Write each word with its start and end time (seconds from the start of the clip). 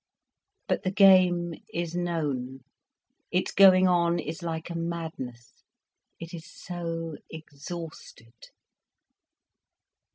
But 0.67 0.81
the 0.81 0.89
game 0.89 1.53
is 1.71 1.93
known, 1.95 2.61
its 3.29 3.51
going 3.51 3.87
on 3.87 4.17
is 4.17 4.41
like 4.41 4.71
a 4.71 4.75
madness, 4.75 5.61
it 6.19 6.33
is 6.33 6.47
so 6.51 7.17
exhausted. 7.29 8.33